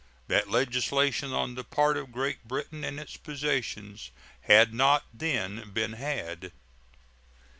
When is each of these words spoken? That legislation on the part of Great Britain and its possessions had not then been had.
That 0.29 0.49
legislation 0.49 1.31
on 1.31 1.53
the 1.53 1.63
part 1.63 1.95
of 1.95 2.11
Great 2.11 2.47
Britain 2.47 2.83
and 2.83 2.99
its 2.99 3.17
possessions 3.17 4.09
had 4.49 4.73
not 4.73 5.05
then 5.13 5.69
been 5.75 5.93
had. 5.93 6.51